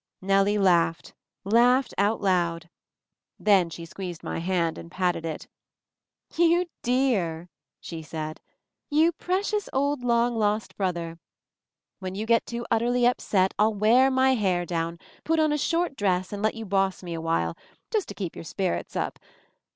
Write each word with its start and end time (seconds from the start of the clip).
L 0.23 0.27
Nellie 0.29 0.57
laughed— 0.57 1.13
laughed 1.45 1.93
out 1.95 2.19
loud. 2.19 2.69
Then 3.37 3.69
she 3.69 3.85
squeezed 3.85 4.23
my 4.23 4.39
hand 4.39 4.79
and 4.79 4.89
patted 4.89 5.25
it. 5.27 5.47
"You 6.35 6.65
Dearr 6.81 7.49
she 7.79 8.01
said. 8.01 8.41
"You 8.89 9.11
precious 9.11 9.69
old 9.71 10.01
r 10.01 10.01
MOVING 10.01 10.01
THE 10.01 10.07
MOUNTAIN 10.07 10.21
19 10.23 10.39
Long 10.39 10.39
Lost 10.55 10.75
Brother! 10.75 11.19
When 11.99 12.15
you 12.15 12.25
get 12.25 12.47
too 12.47 12.65
utterly 12.71 13.05
upset 13.05 13.53
I'll 13.59 13.75
wear 13.75 14.09
my 14.09 14.33
hair 14.33 14.65
down, 14.65 14.97
put 15.23 15.39
on 15.39 15.51
a 15.53 15.57
short 15.59 15.95
dress 15.95 16.33
and 16.33 16.41
let 16.41 16.55
you 16.55 16.65
boss 16.65 17.03
me 17.03 17.13
awhile— 17.13 17.55
to 17.91 18.13
keep 18.15 18.35
your 18.35 18.43
spirits 18.43 18.95
up. 18.95 19.19